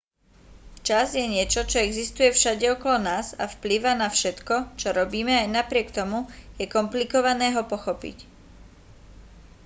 čas 0.87 1.07
je 1.13 1.21
niečo 1.33 1.61
čo 1.71 1.77
existuje 1.89 2.29
všade 2.33 2.65
okolo 2.75 2.97
nás 3.09 3.27
a 3.37 3.45
vplýva 3.55 3.91
na 4.01 4.07
všetko 4.17 4.55
čo 4.81 4.89
robíme 4.99 5.29
aj 5.37 5.47
napriek 5.57 5.87
tomu 5.99 6.19
je 6.59 6.65
komplikované 6.75 7.47
ho 7.53 7.61
pochopiť 7.73 8.17